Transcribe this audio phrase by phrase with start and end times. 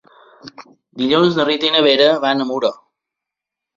[1.01, 2.73] Dilluns na Rita i na Vera van a Muro.